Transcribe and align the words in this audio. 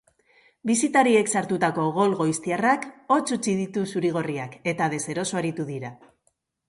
Bisitariek 0.69 1.27
sartutako 1.33 1.85
gol 1.97 2.15
goiztiarrak 2.21 2.87
hotz 3.17 3.25
utzi 3.37 3.55
ditu 3.63 3.87
zuri-gorriak, 3.93 4.57
eta 4.73 4.89
deseroso 4.95 5.41
aritu 5.43 5.69
dira. 5.73 5.93